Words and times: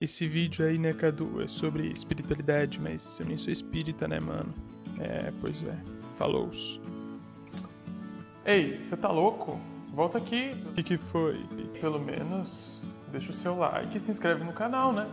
Esse 0.00 0.26
vídeo 0.26 0.66
aí, 0.66 0.78
né, 0.78 0.94
Cadu, 0.94 1.42
é 1.42 1.46
sobre 1.46 1.88
espiritualidade, 1.88 2.80
mas 2.80 3.20
eu 3.20 3.26
nem 3.26 3.36
sou 3.36 3.52
espírita, 3.52 4.08
né, 4.08 4.18
mano? 4.18 4.54
É, 4.98 5.30
pois 5.42 5.62
é. 5.62 5.76
Falou. 6.16 6.50
Ei, 8.46 8.80
você 8.80 8.96
tá 8.96 9.12
louco? 9.12 9.60
Volta 9.92 10.16
aqui. 10.16 10.52
O 10.70 10.72
que, 10.72 10.82
que 10.82 10.96
foi? 10.96 11.44
Pelo 11.82 12.00
menos 12.00 12.80
deixa 13.12 13.30
o 13.30 13.34
seu 13.34 13.58
like 13.58 13.94
e 13.94 14.00
se 14.00 14.10
inscreve 14.10 14.42
no 14.42 14.54
canal, 14.54 14.90
né? 14.90 15.06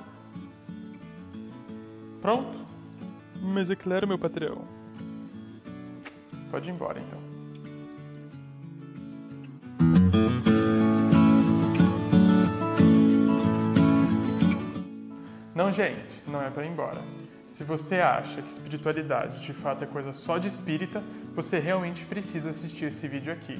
Pronto? 2.21 2.57
Mas 3.41 3.69
é 3.69 3.75
claro, 3.75 4.07
meu 4.07 4.17
patrão. 4.17 4.63
Pode 6.49 6.69
ir 6.69 6.73
embora 6.73 7.01
então. 7.01 7.26
Não, 15.57 15.73
gente, 15.73 16.21
não 16.27 16.39
é 16.39 16.51
para 16.51 16.63
ir 16.63 16.69
embora. 16.69 17.01
Se 17.47 17.63
você 17.63 17.95
acha 17.95 18.43
que 18.43 18.47
espiritualidade 18.47 19.43
de 19.43 19.53
fato 19.53 19.83
é 19.83 19.87
coisa 19.87 20.13
só 20.13 20.37
de 20.37 20.47
espírita, 20.47 21.01
você 21.33 21.57
realmente 21.57 22.05
precisa 22.05 22.51
assistir 22.51 22.85
esse 22.85 23.07
vídeo 23.07 23.33
aqui. 23.33 23.59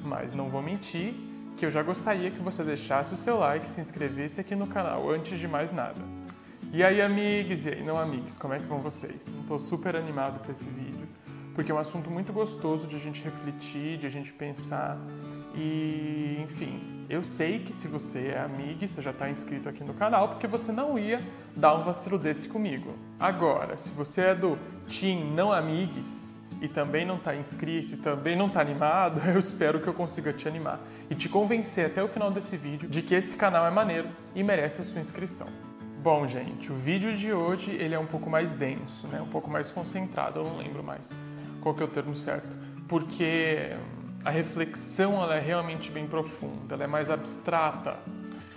Mas 0.00 0.32
não 0.32 0.48
vou 0.48 0.62
mentir 0.62 1.12
que 1.56 1.66
eu 1.66 1.72
já 1.72 1.82
gostaria 1.82 2.30
que 2.30 2.38
você 2.38 2.62
deixasse 2.62 3.14
o 3.14 3.16
seu 3.16 3.36
like 3.36 3.66
e 3.66 3.68
se 3.68 3.80
inscrevesse 3.80 4.40
aqui 4.40 4.54
no 4.54 4.68
canal 4.68 5.10
antes 5.10 5.36
de 5.36 5.48
mais 5.48 5.72
nada. 5.72 6.00
E 6.72 6.84
aí, 6.84 7.02
amigos 7.02 7.66
e 7.66 7.70
aí, 7.70 7.82
não 7.82 7.98
amigos, 7.98 8.38
como 8.38 8.54
é 8.54 8.58
que 8.58 8.66
vão 8.66 8.78
vocês? 8.78 9.26
Estou 9.26 9.58
super 9.58 9.96
animado 9.96 10.38
com 10.38 10.52
esse 10.52 10.68
vídeo, 10.68 11.08
porque 11.52 11.72
é 11.72 11.74
um 11.74 11.78
assunto 11.78 12.12
muito 12.12 12.32
gostoso 12.32 12.86
de 12.86 12.94
a 12.94 13.00
gente 13.00 13.24
refletir, 13.24 13.98
de 13.98 14.06
a 14.06 14.10
gente 14.10 14.32
pensar 14.32 14.96
e, 15.54 16.40
enfim, 16.42 17.06
eu 17.08 17.22
sei 17.22 17.58
que 17.58 17.72
se 17.72 17.86
você 17.86 18.28
é 18.28 18.40
amigo, 18.40 18.86
você 18.86 19.00
já 19.00 19.10
está 19.10 19.28
inscrito 19.28 19.68
aqui 19.68 19.84
no 19.84 19.94
canal, 19.94 20.28
porque 20.28 20.46
você 20.46 20.72
não 20.72 20.98
ia 20.98 21.20
dar 21.54 21.74
um 21.74 21.84
vacilo 21.84 22.18
desse 22.18 22.48
comigo. 22.48 22.94
Agora, 23.20 23.76
se 23.76 23.90
você 23.92 24.22
é 24.22 24.34
do 24.34 24.58
Team 24.88 25.32
Não 25.32 25.52
Amigues 25.52 26.36
e 26.60 26.68
também 26.68 27.04
não 27.04 27.16
está 27.16 27.34
inscrito 27.36 27.94
e 27.94 27.96
também 27.98 28.34
não 28.36 28.46
está 28.46 28.60
animado, 28.60 29.20
eu 29.28 29.38
espero 29.38 29.80
que 29.80 29.86
eu 29.86 29.94
consiga 29.94 30.32
te 30.32 30.48
animar 30.48 30.80
e 31.10 31.14
te 31.14 31.28
convencer 31.28 31.86
até 31.86 32.02
o 32.02 32.08
final 32.08 32.30
desse 32.30 32.56
vídeo 32.56 32.88
de 32.88 33.02
que 33.02 33.14
esse 33.14 33.36
canal 33.36 33.66
é 33.66 33.70
maneiro 33.70 34.08
e 34.34 34.42
merece 34.42 34.80
a 34.80 34.84
sua 34.84 35.00
inscrição. 35.00 35.48
Bom, 36.02 36.26
gente, 36.26 36.70
o 36.70 36.74
vídeo 36.74 37.16
de 37.16 37.32
hoje 37.32 37.70
ele 37.72 37.94
é 37.94 37.98
um 37.98 38.06
pouco 38.06 38.28
mais 38.28 38.52
denso, 38.52 39.08
né? 39.08 39.22
um 39.22 39.28
pouco 39.28 39.50
mais 39.50 39.70
concentrado, 39.70 40.40
eu 40.40 40.44
não 40.44 40.58
lembro 40.58 40.82
mais 40.82 41.10
qual 41.62 41.74
que 41.74 41.82
é 41.82 41.86
o 41.86 41.88
termo 41.88 42.14
certo, 42.14 42.54
porque 42.86 43.70
a 44.24 44.30
reflexão 44.30 45.22
ela 45.22 45.36
é 45.36 45.40
realmente 45.40 45.90
bem 45.90 46.06
profunda, 46.06 46.74
ela 46.74 46.84
é 46.84 46.86
mais 46.86 47.10
abstrata, 47.10 47.98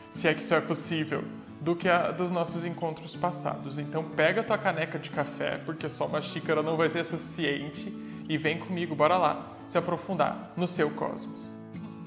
se 0.10 0.28
é 0.28 0.34
que 0.34 0.42
isso 0.42 0.54
é 0.54 0.62
possível, 0.62 1.24
do 1.60 1.76
que 1.76 1.90
a 1.90 2.12
dos 2.12 2.32
nossos 2.32 2.64
encontros 2.64 3.16
passados. 3.16 3.78
Então 3.78 4.04
pega 4.04 4.44
tua 4.44 4.58
caneca 4.58 4.98
de 4.98 5.10
café, 5.10 5.60
porque 5.66 5.90
só 5.90 6.06
uma 6.06 6.22
xícara 6.22 6.64
não 6.64 6.78
vai 6.78 6.90
ser 6.90 7.04
suficiente, 7.04 7.94
e 8.30 8.38
vem 8.38 8.60
comigo, 8.60 8.96
bora 8.96 9.18
lá, 9.18 9.52
se 9.68 9.78
aprofundar 9.78 10.54
no 10.56 10.68
seu 10.68 10.90
cosmos. 10.92 11.54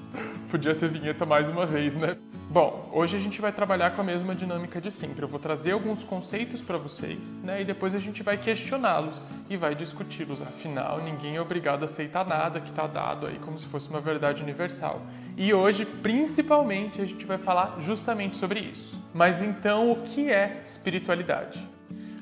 Podia 0.49 0.73
ter 0.73 0.89
vinheta 0.89 1.25
mais 1.25 1.47
uma 1.47 1.65
vez, 1.65 1.95
né? 1.95 2.17
Bom, 2.51 2.89
hoje 2.91 3.15
a 3.15 3.19
gente 3.19 3.39
vai 3.39 3.53
trabalhar 3.53 3.91
com 3.91 4.01
a 4.01 4.03
mesma 4.03 4.35
dinâmica 4.35 4.81
de 4.81 4.91
sempre. 4.91 5.23
Eu 5.23 5.27
vou 5.29 5.39
trazer 5.39 5.71
alguns 5.71 6.03
conceitos 6.03 6.61
para 6.61 6.77
vocês, 6.77 7.33
né? 7.35 7.61
E 7.61 7.63
depois 7.63 7.95
a 7.95 7.97
gente 7.97 8.21
vai 8.21 8.37
questioná-los 8.37 9.21
e 9.49 9.55
vai 9.55 9.73
discuti-los. 9.73 10.41
Afinal, 10.41 11.01
ninguém 11.01 11.37
é 11.37 11.41
obrigado 11.41 11.83
a 11.83 11.85
aceitar 11.85 12.27
nada 12.27 12.59
que 12.59 12.69
está 12.69 12.87
dado 12.87 13.25
aí 13.25 13.39
como 13.39 13.57
se 13.57 13.65
fosse 13.67 13.87
uma 13.87 14.01
verdade 14.01 14.43
universal. 14.43 15.01
E 15.37 15.53
hoje, 15.53 15.85
principalmente, 15.85 17.01
a 17.01 17.05
gente 17.05 17.25
vai 17.25 17.37
falar 17.37 17.77
justamente 17.79 18.35
sobre 18.35 18.59
isso. 18.59 19.01
Mas 19.13 19.41
então, 19.41 19.89
o 19.89 20.01
que 20.03 20.29
é 20.29 20.61
espiritualidade? 20.65 21.65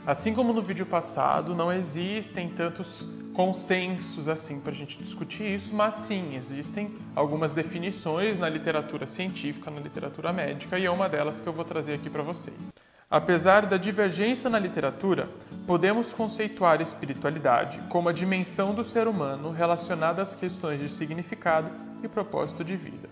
Assim 0.06 0.32
como 0.32 0.54
no 0.54 0.62
vídeo 0.62 0.86
passado, 0.86 1.56
não 1.56 1.74
existem 1.74 2.50
tantos 2.50 3.04
consensos 3.40 4.28
assim 4.28 4.60
para 4.60 4.74
a 4.74 4.76
gente 4.76 4.98
discutir 4.98 5.46
isso, 5.46 5.74
mas 5.74 5.94
sim, 5.94 6.36
existem 6.36 6.94
algumas 7.16 7.54
definições 7.54 8.38
na 8.38 8.50
literatura 8.50 9.08
científica, 9.08 9.72
na 9.72 9.80
literatura 9.80 10.34
médica, 10.34 10.78
e 10.78 10.86
é 10.86 10.92
uma 10.92 11.08
delas 11.08 11.40
que 11.40 11.48
eu 11.48 11.54
vou 11.54 11.64
trazer 11.64 11.94
aqui 11.94 12.10
para 12.10 12.22
vocês. 12.22 12.74
Apesar 13.10 13.66
da 13.66 13.78
divergência 13.78 14.50
na 14.50 14.60
literatura, 14.60 15.30
podemos 15.66 16.12
conceituar 16.12 16.82
espiritualidade 16.82 17.80
como 17.88 18.10
a 18.10 18.12
dimensão 18.12 18.76
do 18.76 18.84
ser 18.84 19.08
humano 19.08 19.52
relacionada 19.52 20.22
às 20.22 20.36
questões 20.36 20.82
de 20.82 20.90
significado 20.90 21.72
e 22.04 22.10
propósito 22.10 22.62
de 22.62 22.76
vida. 22.76 23.08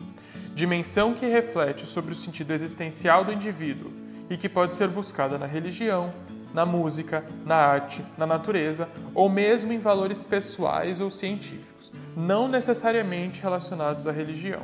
Dimensão 0.53 1.13
que 1.13 1.25
reflete 1.25 1.85
sobre 1.85 2.11
o 2.11 2.15
sentido 2.15 2.51
existencial 2.51 3.23
do 3.23 3.31
indivíduo 3.31 3.93
e 4.29 4.35
que 4.35 4.49
pode 4.49 4.73
ser 4.73 4.89
buscada 4.89 5.37
na 5.37 5.45
religião, 5.45 6.11
na 6.53 6.65
música, 6.65 7.23
na 7.45 7.55
arte, 7.55 8.03
na 8.17 8.25
natureza 8.25 8.89
ou 9.13 9.29
mesmo 9.29 9.71
em 9.71 9.79
valores 9.79 10.23
pessoais 10.23 11.01
ou 11.01 11.09
científicos, 11.09 11.91
não 12.15 12.47
necessariamente 12.47 13.41
relacionados 13.41 14.07
à 14.07 14.11
religião. 14.11 14.63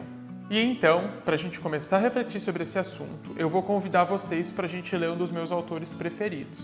E 0.49 0.59
então, 0.59 1.11
para 1.23 1.35
a 1.35 1.37
gente 1.37 1.59
começar 1.59 1.97
a 1.97 1.99
refletir 2.01 2.39
sobre 2.39 2.63
esse 2.63 2.77
assunto, 2.77 3.33
eu 3.37 3.49
vou 3.49 3.63
convidar 3.63 4.03
vocês 4.03 4.51
para 4.51 4.65
a 4.65 4.69
gente 4.69 4.95
ler 4.95 5.09
um 5.09 5.17
dos 5.17 5.31
meus 5.31 5.51
autores 5.51 5.93
preferidos 5.93 6.59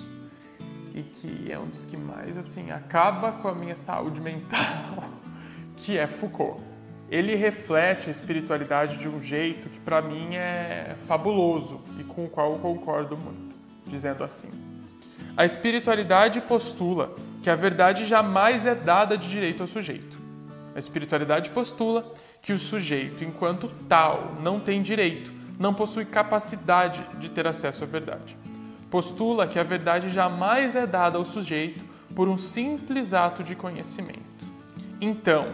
e 0.93 1.03
que 1.03 1.51
é 1.51 1.57
um 1.57 1.67
dos 1.67 1.85
que 1.85 1.97
mais 1.97 2.37
assim 2.37 2.71
acaba 2.71 3.31
com 3.31 3.47
a 3.47 3.55
minha 3.55 3.75
saúde 3.75 4.19
mental, 4.21 5.03
que 5.77 5.97
é 5.97 6.07
Foucault. 6.07 6.61
Ele 7.09 7.33
reflete 7.33 8.07
a 8.07 8.11
espiritualidade 8.11 8.97
de 8.97 9.09
um 9.09 9.19
jeito 9.19 9.67
que 9.67 9.79
para 9.79 10.01
mim 10.01 10.35
é 10.35 10.95
fabuloso 11.07 11.81
e 11.99 12.03
com 12.03 12.25
o 12.25 12.29
qual 12.29 12.53
eu 12.53 12.59
concordo 12.59 13.17
muito, 13.17 13.55
dizendo 13.87 14.23
assim: 14.23 14.49
a 15.39 15.45
espiritualidade 15.45 16.41
postula 16.41 17.15
que 17.41 17.49
a 17.49 17.55
verdade 17.55 18.05
jamais 18.05 18.65
é 18.65 18.75
dada 18.75 19.17
de 19.17 19.29
direito 19.29 19.63
ao 19.63 19.67
sujeito. 19.67 20.19
A 20.75 20.79
espiritualidade 20.79 21.49
postula 21.51 22.11
que 22.41 22.51
o 22.51 22.59
sujeito, 22.59 23.23
enquanto 23.23 23.69
tal, 23.87 24.35
não 24.41 24.59
tem 24.59 24.81
direito, 24.81 25.31
não 25.57 25.73
possui 25.73 26.03
capacidade 26.03 27.01
de 27.21 27.29
ter 27.29 27.47
acesso 27.47 27.85
à 27.85 27.87
verdade. 27.87 28.35
Postula 28.91 29.47
que 29.47 29.57
a 29.57 29.63
verdade 29.63 30.09
jamais 30.09 30.75
é 30.75 30.85
dada 30.85 31.17
ao 31.17 31.23
sujeito 31.23 31.85
por 32.13 32.27
um 32.27 32.37
simples 32.37 33.13
ato 33.13 33.41
de 33.41 33.55
conhecimento. 33.55 34.45
Então, 34.99 35.47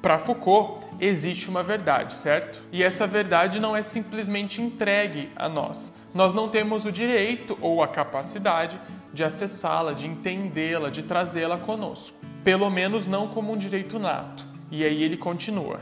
para 0.00 0.20
Foucault, 0.20 0.86
existe 1.00 1.48
uma 1.48 1.64
verdade, 1.64 2.14
certo? 2.14 2.62
E 2.70 2.80
essa 2.80 3.08
verdade 3.08 3.58
não 3.58 3.74
é 3.74 3.82
simplesmente 3.82 4.62
entregue 4.62 5.30
a 5.34 5.48
nós. 5.48 5.92
Nós 6.14 6.32
não 6.32 6.48
temos 6.48 6.86
o 6.86 6.92
direito 6.92 7.58
ou 7.60 7.82
a 7.82 7.88
capacidade 7.88 8.78
de 9.16 9.24
acessá-la, 9.24 9.94
de 9.94 10.06
entendê-la, 10.06 10.90
de 10.90 11.02
trazê-la 11.02 11.56
conosco. 11.56 12.14
Pelo 12.44 12.68
menos 12.70 13.06
não 13.06 13.28
como 13.28 13.52
um 13.52 13.56
direito 13.56 13.98
nato. 13.98 14.44
E 14.70 14.84
aí 14.84 15.02
ele 15.02 15.16
continua. 15.16 15.80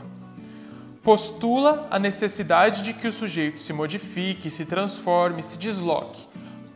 Postula 1.03 1.85
a 1.91 1.99
necessidade 1.99 2.81
de 2.81 2.93
que 2.93 3.07
o 3.07 3.13
sujeito 3.13 3.59
se 3.59 3.73
modifique, 3.73 4.49
se 4.49 4.65
transforme, 4.65 5.43
se 5.43 5.59
desloque, 5.59 6.25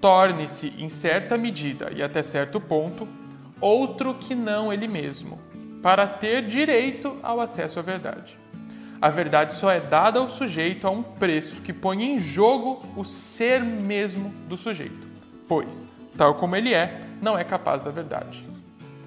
torne-se, 0.02 0.74
em 0.78 0.90
certa 0.90 1.38
medida 1.38 1.92
e 1.96 2.04
até 2.04 2.22
certo 2.22 2.60
ponto, 2.60 3.08
outro 3.62 4.14
que 4.14 4.36
não 4.36 4.72
ele 4.72 4.88
mesmo, 4.88 5.40
para 5.82 6.06
ter 6.06 6.46
direito 6.46 7.18
ao 7.24 7.40
acesso 7.40 7.80
à 7.80 7.82
verdade. 7.82 8.38
A 9.02 9.10
verdade 9.10 9.56
só 9.56 9.72
é 9.72 9.80
dada 9.80 10.20
ao 10.20 10.28
sujeito 10.28 10.86
a 10.86 10.92
um 10.92 11.02
preço 11.02 11.62
que 11.62 11.72
põe 11.72 12.04
em 12.04 12.20
jogo 12.20 12.82
o 12.98 13.04
ser 13.04 13.64
mesmo 13.64 14.30
do 14.48 14.58
sujeito, 14.58 15.08
pois 15.48 15.88
tal 16.20 16.36
como 16.36 16.54
ele 16.54 16.74
é, 16.74 17.00
não 17.22 17.38
é 17.38 17.46
capaz 17.46 17.82
da 17.82 17.90
verdade. 17.90 18.46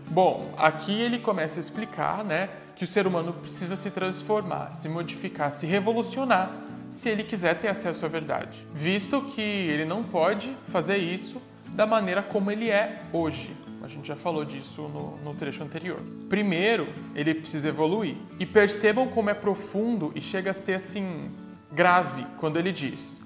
Bom, 0.08 0.54
aqui 0.56 0.98
ele 0.98 1.18
começa 1.18 1.58
a 1.58 1.60
explicar 1.60 2.24
né, 2.24 2.48
que 2.74 2.84
o 2.84 2.86
ser 2.86 3.06
humano 3.06 3.34
precisa 3.34 3.76
se 3.76 3.90
transformar, 3.90 4.72
se 4.72 4.88
modificar, 4.88 5.52
se 5.52 5.66
revolucionar 5.66 6.50
se 6.90 7.10
ele 7.10 7.22
quiser 7.22 7.58
ter 7.58 7.68
acesso 7.68 8.06
à 8.06 8.08
verdade, 8.08 8.66
visto 8.74 9.20
que 9.20 9.42
ele 9.42 9.84
não 9.84 10.02
pode 10.02 10.56
fazer 10.68 10.96
isso 10.96 11.40
da 11.68 11.84
maneira 11.84 12.22
como 12.22 12.50
ele 12.50 12.70
é 12.70 13.02
hoje. 13.12 13.54
A 13.82 13.88
gente 13.88 14.08
já 14.08 14.16
falou 14.16 14.42
disso 14.42 14.80
no, 14.82 15.18
no, 15.22 15.34
trecho 15.34 15.62
anterior. 15.62 16.00
Primeiro, 16.30 16.88
ele 17.14 17.34
precisa 17.34 17.68
evoluir. 17.68 18.16
E 18.38 18.46
percebam 18.46 19.08
como 19.08 19.28
é 19.28 19.34
profundo 19.34 20.12
e 20.14 20.20
chega 20.20 20.52
a 20.52 20.54
ser 20.54 20.74
assim 20.74 21.30
grave 21.70 22.26
quando 22.38 22.58
ele 22.58 22.72
diz: 22.72 23.20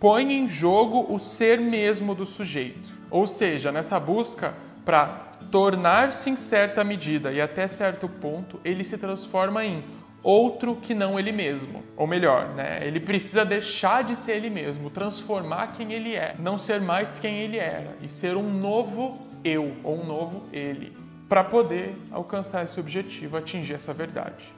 põe 0.00 0.32
em 0.32 0.48
jogo 0.48 1.12
o 1.12 1.18
ser 1.18 1.60
mesmo 1.60 2.14
do 2.14 2.24
sujeito. 2.24 2.95
Ou 3.10 3.26
seja, 3.26 3.70
nessa 3.70 3.98
busca 3.98 4.54
para 4.84 5.26
tornar-se 5.50 6.30
em 6.30 6.36
certa 6.36 6.82
medida 6.82 7.32
e 7.32 7.40
até 7.40 7.68
certo 7.68 8.08
ponto, 8.08 8.60
ele 8.64 8.84
se 8.84 8.98
transforma 8.98 9.64
em 9.64 9.82
outro 10.22 10.76
que 10.76 10.94
não 10.94 11.18
ele 11.18 11.30
mesmo. 11.30 11.84
Ou 11.96 12.06
melhor, 12.06 12.48
né? 12.54 12.84
ele 12.84 12.98
precisa 12.98 13.44
deixar 13.44 14.02
de 14.02 14.16
ser 14.16 14.32
ele 14.32 14.50
mesmo, 14.50 14.90
transformar 14.90 15.68
quem 15.68 15.92
ele 15.92 16.14
é, 16.14 16.34
não 16.38 16.58
ser 16.58 16.80
mais 16.80 17.18
quem 17.18 17.38
ele 17.38 17.58
era 17.58 17.96
e 18.02 18.08
ser 18.08 18.36
um 18.36 18.52
novo 18.52 19.18
eu 19.44 19.76
ou 19.84 20.00
um 20.00 20.04
novo 20.04 20.42
ele, 20.52 20.92
para 21.28 21.44
poder 21.44 21.94
alcançar 22.10 22.64
esse 22.64 22.78
objetivo, 22.80 23.36
atingir 23.36 23.74
essa 23.74 23.92
verdade. 23.92 24.52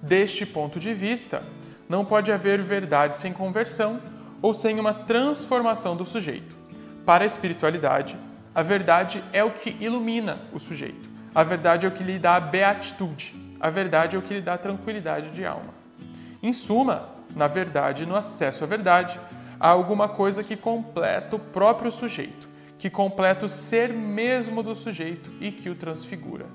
Deste 0.00 0.46
ponto 0.46 0.80
de 0.80 0.94
vista, 0.94 1.42
não 1.88 2.04
pode 2.04 2.32
haver 2.32 2.62
verdade 2.62 3.18
sem 3.18 3.32
conversão, 3.32 4.00
ou 4.40 4.52
sem 4.52 4.80
uma 4.80 4.92
transformação 4.92 5.94
do 5.94 6.04
sujeito. 6.04 6.61
Para 7.04 7.24
a 7.24 7.26
espiritualidade, 7.26 8.16
a 8.54 8.62
verdade 8.62 9.24
é 9.32 9.42
o 9.42 9.50
que 9.50 9.76
ilumina 9.80 10.38
o 10.52 10.58
sujeito. 10.60 11.10
A 11.34 11.42
verdade 11.42 11.86
é 11.86 11.88
o 11.88 11.92
que 11.92 12.04
lhe 12.04 12.18
dá 12.18 12.38
beatitude. 12.38 13.34
A 13.58 13.70
verdade 13.70 14.14
é 14.14 14.18
o 14.18 14.22
que 14.22 14.34
lhe 14.34 14.40
dá 14.40 14.56
tranquilidade 14.56 15.30
de 15.30 15.44
alma. 15.44 15.74
Em 16.42 16.52
suma, 16.52 17.08
na 17.34 17.46
verdade, 17.46 18.04
no 18.04 18.14
acesso 18.14 18.62
à 18.62 18.66
verdade, 18.66 19.18
há 19.58 19.68
alguma 19.68 20.08
coisa 20.08 20.44
que 20.44 20.56
completa 20.56 21.36
o 21.36 21.38
próprio 21.38 21.90
sujeito, 21.90 22.48
que 22.78 22.90
completa 22.90 23.46
o 23.46 23.48
ser 23.48 23.92
mesmo 23.92 24.62
do 24.62 24.76
sujeito 24.76 25.30
e 25.40 25.50
que 25.50 25.70
o 25.70 25.74
transfigura. 25.74 26.46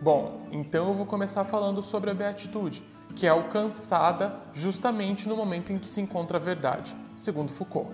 Bom, 0.00 0.46
então 0.52 0.88
eu 0.88 0.94
vou 0.94 1.04
começar 1.04 1.44
falando 1.44 1.82
sobre 1.82 2.10
a 2.10 2.14
beatitude, 2.14 2.82
que 3.14 3.26
é 3.26 3.30
alcançada 3.30 4.34
justamente 4.54 5.28
no 5.28 5.36
momento 5.36 5.72
em 5.72 5.78
que 5.78 5.88
se 5.88 6.00
encontra 6.00 6.38
a 6.38 6.40
verdade, 6.40 6.94
segundo 7.16 7.50
Foucault. 7.50 7.90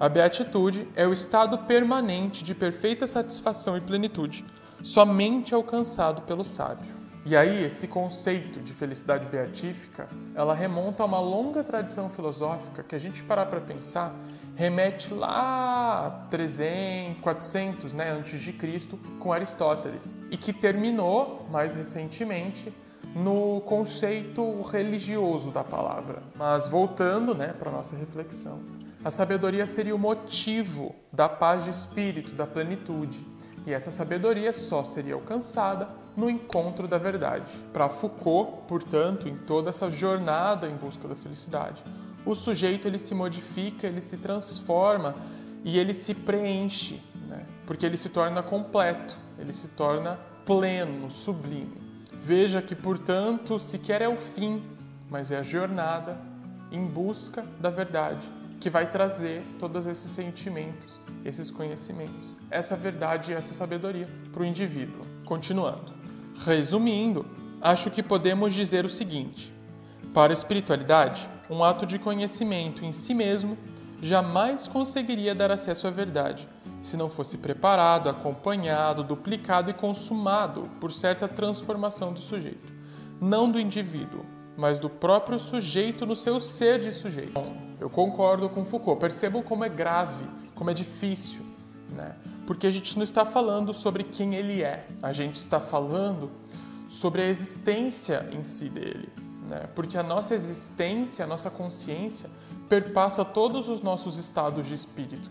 A 0.00 0.08
beatitude 0.08 0.88
é 0.96 1.06
o 1.06 1.12
estado 1.12 1.58
permanente 1.58 2.42
de 2.42 2.54
perfeita 2.54 3.06
satisfação 3.06 3.76
e 3.76 3.82
plenitude, 3.82 4.46
somente 4.82 5.54
alcançado 5.54 6.22
pelo 6.22 6.42
sábio. 6.42 6.88
E 7.26 7.36
aí, 7.36 7.62
esse 7.62 7.86
conceito 7.86 8.60
de 8.60 8.72
felicidade 8.72 9.26
beatífica, 9.26 10.08
ela 10.34 10.54
remonta 10.54 11.02
a 11.02 11.06
uma 11.06 11.20
longa 11.20 11.62
tradição 11.62 12.08
filosófica 12.08 12.82
que 12.82 12.94
a 12.94 12.98
gente 12.98 13.22
parar 13.22 13.44
para 13.44 13.60
pensar, 13.60 14.14
remete 14.56 15.12
lá 15.12 16.26
300, 16.30 17.20
400, 17.20 17.92
né, 17.92 18.10
antes 18.10 18.40
de 18.40 18.54
Cristo, 18.54 18.98
com 19.18 19.34
Aristóteles, 19.34 20.24
e 20.30 20.36
que 20.38 20.54
terminou 20.54 21.46
mais 21.50 21.74
recentemente 21.74 22.72
no 23.14 23.60
conceito 23.66 24.62
religioso 24.62 25.50
da 25.50 25.62
palavra. 25.62 26.22
Mas 26.34 26.66
voltando, 26.68 27.34
né, 27.34 27.48
para 27.48 27.70
nossa 27.70 27.94
reflexão, 27.94 28.60
a 29.02 29.10
sabedoria 29.10 29.64
seria 29.64 29.94
o 29.94 29.98
motivo 29.98 30.94
da 31.10 31.26
paz 31.26 31.64
de 31.64 31.70
espírito, 31.70 32.32
da 32.32 32.46
plenitude. 32.46 33.26
E 33.66 33.72
essa 33.72 33.90
sabedoria 33.90 34.52
só 34.52 34.84
seria 34.84 35.14
alcançada 35.14 35.88
no 36.14 36.28
encontro 36.28 36.86
da 36.86 36.98
verdade. 36.98 37.50
Para 37.72 37.88
Foucault, 37.88 38.66
portanto, 38.68 39.26
em 39.26 39.36
toda 39.36 39.70
essa 39.70 39.90
jornada 39.90 40.68
em 40.68 40.76
busca 40.76 41.08
da 41.08 41.14
felicidade, 41.14 41.82
o 42.26 42.34
sujeito 42.34 42.86
ele 42.86 42.98
se 42.98 43.14
modifica, 43.14 43.86
ele 43.86 44.02
se 44.02 44.18
transforma 44.18 45.14
e 45.64 45.78
ele 45.78 45.94
se 45.94 46.14
preenche, 46.14 47.00
né? 47.26 47.46
porque 47.66 47.86
ele 47.86 47.96
se 47.96 48.10
torna 48.10 48.42
completo, 48.42 49.16
ele 49.38 49.54
se 49.54 49.68
torna 49.68 50.18
pleno, 50.44 51.10
sublime. 51.10 51.80
Veja 52.22 52.60
que, 52.60 52.74
portanto, 52.74 53.58
sequer 53.58 54.02
é 54.02 54.08
o 54.08 54.18
fim, 54.18 54.62
mas 55.08 55.30
é 55.30 55.38
a 55.38 55.42
jornada 55.42 56.20
em 56.70 56.84
busca 56.84 57.42
da 57.58 57.70
verdade 57.70 58.39
que 58.60 58.68
vai 58.68 58.90
trazer 58.90 59.42
todos 59.58 59.86
esses 59.86 60.10
sentimentos, 60.10 61.00
esses 61.24 61.50
conhecimentos, 61.50 62.36
essa 62.50 62.76
verdade 62.76 63.32
e 63.32 63.34
essa 63.34 63.54
sabedoria 63.54 64.06
para 64.30 64.42
o 64.42 64.44
indivíduo. 64.44 65.00
Continuando. 65.24 65.94
Resumindo, 66.44 67.26
acho 67.60 67.90
que 67.90 68.02
podemos 68.02 68.52
dizer 68.52 68.84
o 68.84 68.90
seguinte: 68.90 69.52
para 70.12 70.32
a 70.32 70.34
espiritualidade, 70.34 71.28
um 71.48 71.64
ato 71.64 71.86
de 71.86 71.98
conhecimento 71.98 72.84
em 72.84 72.92
si 72.92 73.14
mesmo 73.14 73.56
jamais 74.02 74.68
conseguiria 74.68 75.34
dar 75.34 75.50
acesso 75.50 75.86
à 75.86 75.90
verdade 75.90 76.46
se 76.82 76.96
não 76.96 77.08
fosse 77.08 77.36
preparado, 77.36 78.08
acompanhado, 78.08 79.04
duplicado 79.04 79.70
e 79.70 79.74
consumado 79.74 80.70
por 80.80 80.90
certa 80.90 81.28
transformação 81.28 82.12
do 82.12 82.20
sujeito, 82.20 82.72
não 83.20 83.50
do 83.50 83.60
indivíduo, 83.60 84.24
mas 84.56 84.78
do 84.78 84.90
próprio 84.90 85.38
sujeito 85.38 86.04
no 86.04 86.16
seu 86.16 86.40
ser 86.40 86.80
de 86.80 86.92
sujeito. 86.92 87.40
Eu 87.80 87.88
concordo 87.88 88.48
com 88.48 88.64
Foucault. 88.64 89.00
Percebam 89.00 89.42
como 89.42 89.64
é 89.64 89.68
grave, 89.68 90.24
como 90.54 90.70
é 90.70 90.74
difícil, 90.74 91.40
né? 91.90 92.14
Porque 92.46 92.66
a 92.66 92.70
gente 92.70 92.96
não 92.96 93.02
está 93.02 93.24
falando 93.24 93.72
sobre 93.72 94.04
quem 94.04 94.34
ele 94.34 94.62
é, 94.62 94.86
a 95.02 95.12
gente 95.12 95.36
está 95.36 95.60
falando 95.60 96.30
sobre 96.88 97.22
a 97.22 97.26
existência 97.26 98.28
em 98.32 98.42
si 98.42 98.68
dele, 98.68 99.08
né? 99.48 99.68
Porque 99.74 99.96
a 99.96 100.02
nossa 100.02 100.34
existência, 100.34 101.24
a 101.24 101.28
nossa 101.28 101.48
consciência 101.48 102.28
perpassa 102.68 103.24
todos 103.24 103.68
os 103.68 103.80
nossos 103.80 104.18
estados 104.18 104.66
de 104.66 104.74
espírito. 104.74 105.30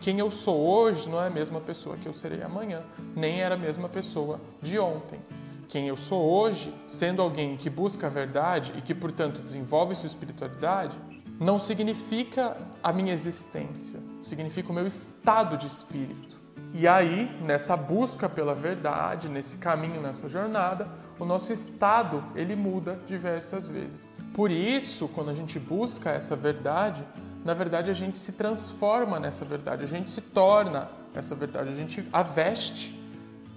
Quem 0.00 0.18
eu 0.18 0.30
sou 0.30 0.56
hoje 0.56 1.08
não 1.08 1.22
é 1.22 1.28
a 1.28 1.30
mesma 1.30 1.60
pessoa 1.60 1.96
que 1.96 2.06
eu 2.06 2.12
serei 2.12 2.42
amanhã, 2.42 2.82
nem 3.14 3.40
era 3.40 3.54
a 3.54 3.58
mesma 3.58 3.88
pessoa 3.88 4.40
de 4.60 4.78
ontem 4.78 5.20
quem 5.68 5.88
eu 5.88 5.96
sou 5.96 6.22
hoje, 6.22 6.72
sendo 6.86 7.20
alguém 7.20 7.56
que 7.56 7.68
busca 7.68 8.06
a 8.06 8.10
verdade 8.10 8.72
e 8.76 8.82
que, 8.82 8.94
portanto, 8.94 9.40
desenvolve 9.40 9.94
sua 9.94 10.06
espiritualidade, 10.06 10.96
não 11.38 11.58
significa 11.58 12.56
a 12.82 12.92
minha 12.92 13.12
existência, 13.12 14.00
significa 14.20 14.70
o 14.70 14.74
meu 14.74 14.86
estado 14.86 15.56
de 15.56 15.66
espírito. 15.66 16.36
E 16.72 16.86
aí, 16.86 17.30
nessa 17.42 17.76
busca 17.76 18.28
pela 18.28 18.54
verdade, 18.54 19.28
nesse 19.28 19.56
caminho, 19.56 20.00
nessa 20.00 20.28
jornada, 20.28 20.88
o 21.18 21.24
nosso 21.24 21.52
estado 21.52 22.22
ele 22.34 22.54
muda 22.54 23.00
diversas 23.06 23.66
vezes. 23.66 24.10
Por 24.34 24.50
isso, 24.50 25.08
quando 25.08 25.30
a 25.30 25.34
gente 25.34 25.58
busca 25.58 26.10
essa 26.10 26.36
verdade, 26.36 27.02
na 27.44 27.54
verdade 27.54 27.90
a 27.90 27.94
gente 27.94 28.18
se 28.18 28.32
transforma 28.32 29.18
nessa 29.18 29.44
verdade, 29.44 29.84
a 29.84 29.86
gente 29.86 30.10
se 30.10 30.20
torna 30.20 30.88
essa 31.14 31.34
verdade, 31.34 31.70
a 31.70 31.74
gente 31.74 32.06
a 32.12 32.22
veste 32.22 32.94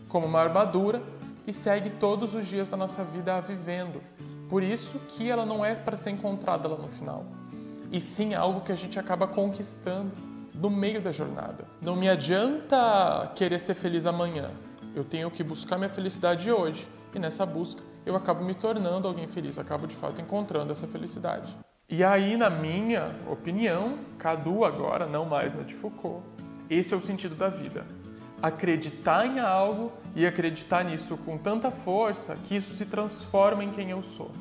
como 0.08 0.26
uma 0.26 0.40
armadura 0.40 1.02
e 1.50 1.54
segue 1.54 1.90
todos 1.90 2.36
os 2.36 2.46
dias 2.46 2.70
da 2.70 2.78
nossa 2.78 3.04
vida 3.04 3.36
a 3.36 3.42
vivendo. 3.42 4.02
Por 4.48 4.62
isso 4.62 5.00
que 5.08 5.28
ela 5.30 5.46
não 5.46 5.66
é 5.66 5.74
para 5.74 5.98
ser 5.98 6.12
encontrada 6.12 6.68
lá 6.68 6.78
no 6.78 6.88
final, 6.88 7.26
e 7.92 8.00
sim 8.00 8.36
algo 8.36 8.62
que 8.62 8.72
a 8.72 8.76
gente 8.76 9.00
acaba 9.00 9.28
conquistando 9.28 10.12
no 10.54 10.70
meio 10.70 11.02
da 11.02 11.12
jornada. 11.12 11.66
Não 11.82 11.96
me 11.96 12.08
adianta 12.08 13.32
querer 13.36 13.60
ser 13.60 13.74
feliz 13.74 14.06
amanhã. 14.06 14.52
Eu 14.96 15.04
tenho 15.04 15.30
que 15.32 15.44
buscar 15.44 15.78
minha 15.78 15.90
felicidade 15.90 16.52
hoje, 16.52 16.88
e 17.14 17.20
nessa 17.20 17.46
busca 17.46 17.82
eu 18.06 18.16
acabo 18.16 18.44
me 18.44 18.54
tornando 18.54 19.08
alguém 19.08 19.28
feliz, 19.28 19.58
acabo 19.58 19.88
de 19.88 19.96
fato 19.96 20.22
encontrando 20.22 20.72
essa 20.72 20.88
felicidade. 20.88 21.56
E 21.88 22.04
aí, 22.04 22.38
na 22.38 22.50
minha 22.50 23.16
opinião, 23.28 23.98
Cadu 24.20 24.64
agora, 24.64 25.08
não 25.08 25.26
mais 25.26 25.56
na 25.56 25.64
de 25.64 25.74
Foucault, 25.74 26.24
esse 26.70 26.94
é 26.94 26.98
o 26.98 27.02
sentido 27.02 27.34
da 27.34 27.50
vida 27.50 27.84
acreditar 28.42 29.26
em 29.26 29.40
algo 29.40 29.92
e 30.16 30.26
acreditar 30.26 30.84
nisso 30.84 31.18
com 31.18 31.38
tanta 31.38 31.70
força 31.72 32.36
que 32.36 32.56
isso 32.56 32.76
se 32.76 32.86
transforma 32.86 33.64
em 33.64 33.70
quem 33.70 33.92
eu 33.92 34.02
sou. 34.02 34.32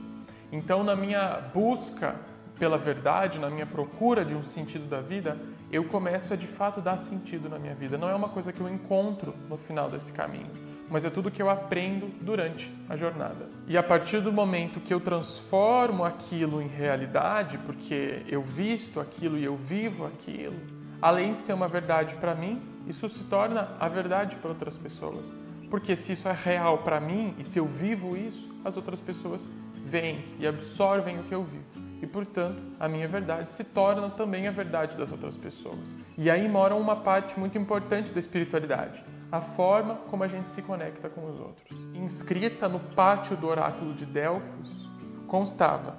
Então, 0.50 0.82
na 0.82 0.96
minha 0.96 1.40
busca 1.52 2.16
pela 2.58 2.76
verdade, 2.76 3.38
na 3.38 3.48
minha 3.48 3.66
procura 3.66 4.24
de 4.24 4.34
um 4.34 4.42
sentido 4.42 4.88
da 4.88 5.00
vida, 5.00 5.36
eu 5.70 5.84
começo 5.84 6.32
a 6.32 6.36
de 6.36 6.46
fato 6.46 6.80
dar 6.80 6.96
sentido 6.96 7.48
na 7.48 7.58
minha 7.58 7.74
vida. 7.74 7.96
Não 7.96 8.08
é 8.08 8.14
uma 8.14 8.28
coisa 8.28 8.52
que 8.52 8.61
eu 8.61 8.68
encontro 8.68 9.34
no 9.49 9.56
final 9.56 9.88
desse 9.88 10.12
caminho, 10.12 10.50
mas 10.90 11.04
é 11.04 11.11
tudo 11.11 11.30
que 11.30 11.40
eu 11.40 11.49
aprendo 11.49 12.08
durante 12.20 12.73
a 12.88 12.96
jornada. 12.96 13.49
E 13.66 13.76
a 13.76 13.82
partir 13.82 14.20
do 14.20 14.32
momento 14.32 14.80
que 14.80 14.92
eu 14.92 15.00
transformo 15.00 16.04
aquilo 16.04 16.61
em 16.61 16.66
realidade, 16.66 17.58
porque 17.58 18.23
eu 18.26 18.42
visto 18.42 18.99
aquilo 18.99 19.38
e 19.38 19.44
eu 19.44 19.56
vivo 19.56 20.06
aquilo, 20.06 20.56
além 21.00 21.35
de 21.35 21.40
ser 21.40 21.52
uma 21.52 21.69
verdade 21.69 22.14
para 22.17 22.35
mim, 22.35 22.62
isso 22.87 23.09
se 23.09 23.25
torna 23.25 23.69
a 23.78 23.88
verdade 23.88 24.37
para 24.37 24.50
outras 24.50 24.76
pessoas. 24.76 25.31
Porque 25.71 25.95
se 25.95 26.12
isso 26.12 26.28
é 26.28 26.33
real 26.33 26.78
para 26.78 27.00
mim 27.00 27.35
e 27.38 27.45
se 27.45 27.59
eu 27.59 27.67
vivo 27.67 28.17
isso, 28.17 28.49
as 28.64 28.76
outras 28.76 29.00
pessoas 29.00 29.47
veem 29.85 30.25
e 30.38 30.47
absorvem 30.47 31.19
o 31.19 31.23
que 31.25 31.35
eu 31.35 31.45
vivo. 31.45 31.88
E, 32.00 32.07
portanto, 32.07 32.62
a 32.78 32.88
minha 32.88 33.09
verdade 33.09 33.52
se 33.52 33.64
torna 33.64 34.09
também 34.09 34.47
a 34.47 34.50
verdade 34.50 34.97
das 34.97 35.11
outras 35.11 35.37
pessoas. 35.37 35.95
E 36.17 36.31
aí 36.31 36.49
mora 36.49 36.75
uma 36.75 36.97
parte 36.97 37.38
muito 37.38 37.59
importante 37.59 38.12
da 38.12 38.21
espiritualidade, 38.21 39.02
a 39.33 39.40
forma 39.40 39.97
como 40.09 40.23
a 40.23 40.28
gente 40.28 40.49
se 40.49 40.62
conecta 40.62 41.09
com 41.09 41.28
os 41.28 41.38
outros. 41.38 41.67
Inscrita 41.95 42.69
no 42.69 42.78
pátio 42.78 43.37
do 43.37 43.49
oráculo 43.49 43.93
de 43.95 44.07
Delfos, 44.07 44.88
constava: 45.26 45.97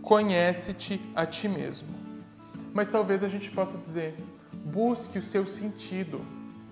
Conhece-te 0.00 1.00
a 1.14 1.26
ti 1.26 1.48
mesmo. 1.48 2.07
Mas 2.78 2.90
talvez 2.90 3.24
a 3.24 3.28
gente 3.28 3.50
possa 3.50 3.76
dizer: 3.76 4.14
busque 4.64 5.18
o 5.18 5.22
seu 5.22 5.44
sentido, 5.48 6.24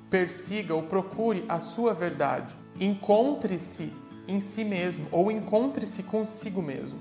persiga 0.09 0.73
ou 0.73 0.85
procure 0.85 1.45
a 1.49 1.59
sua 1.59 1.93
verdade, 1.93 2.57
encontre-se 2.79 3.93
em 4.29 4.39
si 4.39 4.63
mesmo 4.63 5.09
ou 5.11 5.33
encontre-se 5.33 6.05
consigo 6.05 6.63
mesmo. 6.63 7.01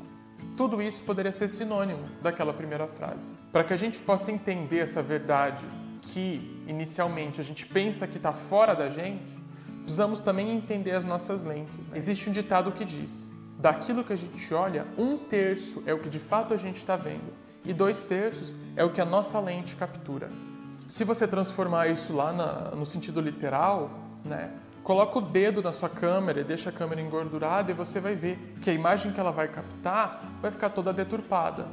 Tudo 0.58 0.82
isso 0.82 1.04
poderia 1.04 1.32
ser 1.32 1.50
sinônimo 1.50 2.10
daquela 2.20 2.52
primeira 2.52 2.88
frase. 2.88 3.32
Para 3.52 3.64
que 3.64 3.74
a 3.74 3.76
gente 3.76 4.02
possa 4.02 4.32
entender 4.32 4.80
essa 4.80 5.04
verdade 5.04 5.64
que 6.02 6.66
inicialmente 6.68 7.40
a 7.40 7.44
gente 7.44 7.64
pensa 7.68 8.08
que 8.08 8.18
está 8.18 8.32
fora 8.32 8.74
da 8.74 8.90
gente, 8.90 9.38
precisamos 9.84 10.20
também 10.20 10.50
entender 10.50 10.94
as 10.94 11.04
nossas 11.04 11.44
lentes. 11.44 11.86
Né? 11.86 11.96
Existe 11.96 12.28
um 12.28 12.34
ditado 12.34 12.72
que 12.72 12.84
diz: 12.84 13.30
daquilo 13.60 14.04
que 14.04 14.14
a 14.14 14.18
gente 14.18 14.52
olha, 14.52 14.88
um 14.98 15.16
terço 15.16 15.84
é 15.86 15.94
o 15.94 16.00
que 16.00 16.10
de 16.10 16.20
fato 16.20 16.56
a 16.56 16.58
gente 16.58 16.78
está 16.78 16.96
vendo 16.96 17.45
e 17.66 17.74
dois 17.74 18.04
terços 18.04 18.54
é 18.76 18.84
o 18.84 18.90
que 18.90 19.02
a 19.02 19.06
nossa 19.06 19.40
lente 19.40 19.76
captura. 19.76 20.30
Se 20.88 21.04
você 21.04 21.28
transformar 21.28 21.88
isso 21.88 22.14
lá 22.14 22.32
na, 22.32 22.76
no 22.76 22.86
sentido 22.86 23.20
literal, 23.20 23.90
né, 24.24 24.52
coloca 24.84 25.18
o 25.18 25.22
dedo 25.22 25.64
na 25.64 25.72
sua 25.72 25.90
câmera 25.90 26.42
e 26.42 26.44
deixa 26.44 26.70
a 26.70 26.74
câmera 26.74 27.02
engordurada 27.02 27.72
e 27.72 27.74
você 27.74 28.00
vai 28.00 28.14
ver 28.14 28.38
que 28.62 28.70
a 28.70 28.74
imagem 28.74 29.12
que 29.12 29.20
ela 29.20 29.32
vai 29.32 29.48
captar 29.48 30.22
vai 30.42 30.52
ficar 30.52 30.70
toda 30.70 30.94
deturpada. 30.94 31.66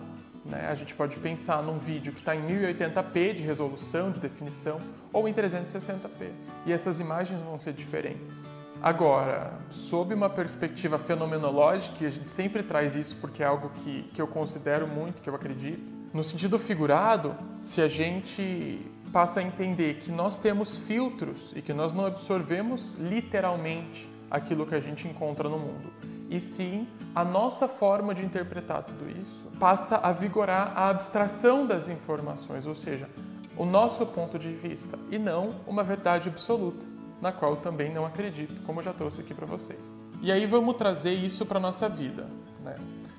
Né? 0.44 0.66
A 0.68 0.74
gente 0.74 0.94
pode 0.94 1.16
pensar 1.18 1.62
num 1.62 1.78
vídeo 1.78 2.12
que 2.12 2.20
está 2.20 2.34
em 2.34 2.42
1080p 2.42 3.34
de 3.34 3.42
resolução, 3.42 4.10
de 4.10 4.18
definição, 4.18 4.80
ou 5.12 5.28
em 5.28 5.34
360p. 5.34 6.30
E 6.66 6.72
essas 6.72 7.00
imagens 7.00 7.40
vão 7.42 7.58
ser 7.58 7.72
diferentes. 7.74 8.50
Agora, 8.82 9.52
sob 9.70 10.12
uma 10.12 10.28
perspectiva 10.28 10.98
fenomenológica, 10.98 12.02
e 12.02 12.06
a 12.08 12.10
gente 12.10 12.28
sempre 12.28 12.64
traz 12.64 12.96
isso 12.96 13.16
porque 13.18 13.40
é 13.40 13.46
algo 13.46 13.70
que, 13.70 14.02
que 14.12 14.20
eu 14.20 14.26
considero 14.26 14.88
muito, 14.88 15.22
que 15.22 15.30
eu 15.30 15.36
acredito, 15.36 15.92
no 16.12 16.24
sentido 16.24 16.58
figurado, 16.58 17.36
se 17.62 17.80
a 17.80 17.86
gente 17.86 18.84
passa 19.12 19.38
a 19.38 19.42
entender 19.42 19.98
que 20.00 20.10
nós 20.10 20.40
temos 20.40 20.78
filtros 20.78 21.52
e 21.54 21.62
que 21.62 21.72
nós 21.72 21.92
não 21.92 22.06
absorvemos 22.06 22.94
literalmente 22.94 24.10
aquilo 24.28 24.66
que 24.66 24.74
a 24.74 24.80
gente 24.80 25.06
encontra 25.06 25.48
no 25.48 25.60
mundo, 25.60 25.92
e 26.28 26.40
sim 26.40 26.88
a 27.14 27.24
nossa 27.24 27.68
forma 27.68 28.12
de 28.12 28.24
interpretar 28.24 28.82
tudo 28.82 29.08
isso 29.16 29.46
passa 29.60 29.98
a 29.98 30.10
vigorar 30.10 30.72
a 30.74 30.88
abstração 30.88 31.64
das 31.64 31.86
informações, 31.86 32.66
ou 32.66 32.74
seja, 32.74 33.08
o 33.56 33.64
nosso 33.64 34.04
ponto 34.06 34.40
de 34.40 34.50
vista 34.52 34.98
e 35.08 35.20
não 35.20 35.50
uma 35.68 35.84
verdade 35.84 36.28
absoluta, 36.28 36.91
na 37.22 37.30
qual 37.30 37.56
também 37.56 37.94
não 37.94 38.04
acredito, 38.04 38.60
como 38.62 38.80
eu 38.80 38.84
já 38.84 38.92
trouxe 38.92 39.20
aqui 39.20 39.32
para 39.32 39.46
vocês. 39.46 39.96
E 40.20 40.32
aí 40.32 40.44
vamos 40.44 40.74
trazer 40.74 41.12
isso 41.12 41.46
para 41.46 41.60
nossa 41.60 41.88
vida, 41.88 42.28
né? 42.64 42.74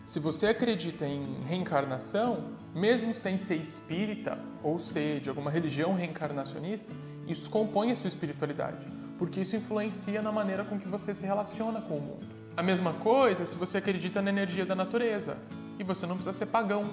Se 0.05 0.19
você 0.19 0.47
acredita 0.47 1.07
em 1.07 1.41
reencarnação, 1.47 2.49
mesmo 2.75 3.13
sem 3.13 3.37
ser 3.37 3.55
espírita 3.55 4.37
ou 4.61 4.77
ser 4.77 5.21
de 5.21 5.29
alguma 5.29 5.49
religião 5.49 5.95
reencarnacionista, 5.95 6.91
isso 7.25 7.49
compõe 7.49 7.91
a 7.91 7.95
sua 7.95 8.09
espiritualidade, 8.09 8.85
porque 9.17 9.39
isso 9.39 9.55
influencia 9.55 10.21
na 10.21 10.31
maneira 10.31 10.65
com 10.65 10.77
que 10.77 10.87
você 10.87 11.13
se 11.13 11.25
relaciona 11.25 11.79
com 11.79 11.97
o 11.97 12.01
mundo. 12.01 12.27
A 12.57 12.61
mesma 12.61 12.91
coisa 12.93 13.45
se 13.45 13.55
você 13.55 13.77
acredita 13.77 14.21
na 14.21 14.29
energia 14.29 14.65
da 14.65 14.75
natureza 14.75 15.37
e 15.79 15.83
você 15.83 16.05
não 16.05 16.15
precisa 16.15 16.37
ser 16.37 16.47
pagão. 16.47 16.83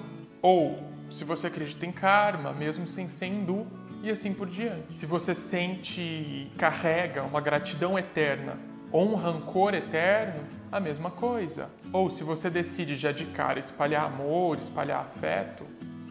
Ou 0.41 0.79
se 1.09 1.25
você 1.25 1.47
acredita 1.47 1.85
em 1.85 1.91
karma, 1.91 2.53
mesmo 2.53 2.87
sem 2.87 3.09
ser 3.09 3.27
hindu, 3.27 3.67
e 4.03 4.09
assim 4.09 4.33
por 4.33 4.47
diante. 4.47 4.93
Se 4.93 5.05
você 5.05 5.35
sente 5.35 6.51
carrega 6.57 7.23
uma 7.23 7.39
gratidão 7.39 7.97
eterna 7.97 8.57
ou 8.91 9.11
um 9.11 9.15
rancor 9.15 9.73
eterno, 9.73 10.43
a 10.71 10.79
mesma 10.79 11.09
coisa. 11.09 11.69
Ou 11.93 12.09
se 12.09 12.23
você 12.23 12.49
decide 12.49 12.95
já 12.95 13.11
de 13.11 13.25
cara 13.25 13.59
espalhar 13.59 14.05
amor, 14.05 14.57
espalhar 14.57 15.01
afeto, 15.01 15.63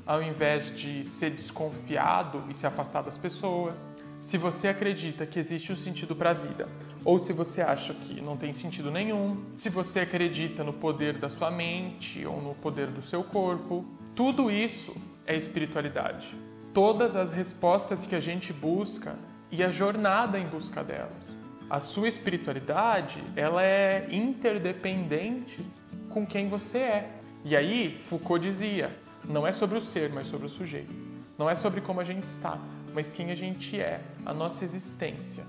ao 0.06 0.23
invés 0.23 0.75
de 0.75 1.04
ser 1.04 1.30
desconfiado 1.30 2.44
e 2.49 2.54
se 2.54 2.66
afastar 2.66 3.02
das 3.02 3.18
pessoas. 3.18 3.75
Se 4.18 4.37
você 4.37 4.68
acredita 4.68 5.25
que 5.25 5.38
existe 5.38 5.73
um 5.73 5.76
sentido 5.76 6.14
para 6.14 6.30
a 6.30 6.35
vida, 6.35 6.68
ou 7.04 7.18
se 7.18 7.32
você 7.32 7.62
acha 7.62 7.94
que 7.94 8.20
não 8.20 8.37
tem 8.37 8.52
sentido 8.52 8.90
nenhum, 8.90 9.44
se 9.54 9.70
você 9.70 10.00
acredita 10.00 10.62
no 10.62 10.75
poder 10.75 11.16
da 11.16 11.30
sua 11.30 11.50
mente 11.50 12.26
ou 12.26 12.40
no 12.40 12.54
poder 12.54 12.88
do 12.88 13.02
seu 13.02 13.25
corpo, 13.25 13.85
tudo 14.14 14.50
isso 14.50 14.94
é 15.26 15.35
espiritualidade. 15.37 16.37
Todas 16.72 17.16
as 17.16 17.32
respostas 17.32 18.06
que 18.06 18.14
a 18.14 18.20
gente 18.20 18.52
busca 18.52 19.16
e 19.50 19.62
a 19.62 19.70
jornada 19.70 20.38
em 20.38 20.46
busca 20.46 20.84
delas. 20.84 21.34
A 21.68 21.80
sua 21.80 22.08
espiritualidade, 22.08 23.22
ela 23.34 23.62
é 23.62 24.08
interdependente 24.10 25.64
com 26.08 26.26
quem 26.26 26.48
você 26.48 26.78
é. 26.78 27.10
E 27.44 27.56
aí, 27.56 28.00
Foucault 28.04 28.42
dizia, 28.42 28.96
não 29.24 29.46
é 29.46 29.52
sobre 29.52 29.78
o 29.78 29.80
ser, 29.80 30.10
mas 30.10 30.26
sobre 30.26 30.46
o 30.46 30.50
sujeito. 30.50 30.94
Não 31.38 31.48
é 31.48 31.54
sobre 31.54 31.80
como 31.80 32.00
a 32.00 32.04
gente 32.04 32.24
está, 32.24 32.58
mas 32.92 33.10
quem 33.10 33.30
a 33.30 33.34
gente 33.34 33.80
é, 33.80 34.00
a 34.26 34.34
nossa 34.34 34.64
existência. 34.64 35.44